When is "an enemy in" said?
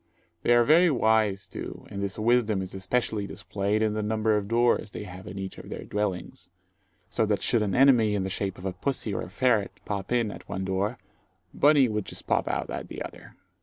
7.61-8.23